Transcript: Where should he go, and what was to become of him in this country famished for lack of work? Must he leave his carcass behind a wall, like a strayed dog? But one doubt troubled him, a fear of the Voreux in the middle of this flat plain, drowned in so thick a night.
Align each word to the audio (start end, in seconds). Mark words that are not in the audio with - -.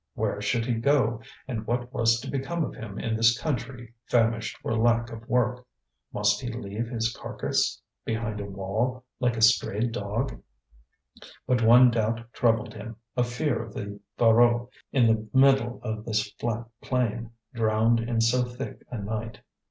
Where 0.15 0.41
should 0.41 0.65
he 0.65 0.73
go, 0.73 1.21
and 1.47 1.67
what 1.67 1.93
was 1.93 2.19
to 2.21 2.31
become 2.31 2.63
of 2.63 2.73
him 2.73 2.97
in 2.97 3.15
this 3.15 3.39
country 3.39 3.93
famished 4.07 4.57
for 4.57 4.75
lack 4.75 5.11
of 5.11 5.29
work? 5.29 5.63
Must 6.11 6.41
he 6.41 6.51
leave 6.51 6.87
his 6.87 7.15
carcass 7.15 7.79
behind 8.03 8.41
a 8.41 8.45
wall, 8.45 9.03
like 9.19 9.37
a 9.37 9.43
strayed 9.43 9.91
dog? 9.91 10.41
But 11.45 11.61
one 11.61 11.91
doubt 11.91 12.33
troubled 12.33 12.73
him, 12.73 12.95
a 13.15 13.23
fear 13.23 13.61
of 13.61 13.75
the 13.75 13.99
Voreux 14.17 14.69
in 14.91 15.05
the 15.05 15.29
middle 15.37 15.79
of 15.83 16.03
this 16.05 16.31
flat 16.31 16.65
plain, 16.81 17.29
drowned 17.53 17.99
in 17.99 18.21
so 18.21 18.43
thick 18.43 18.83
a 18.89 18.97
night. 18.97 19.41